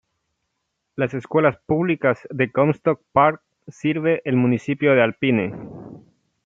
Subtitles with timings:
[0.95, 5.51] Las Escuelas Públicas de Comstock Park sirve el municipio de Alpine.